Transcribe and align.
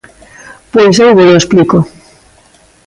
Pois 0.73 0.95
eu 1.03 1.09
volo 1.17 1.39
explico. 1.41 1.77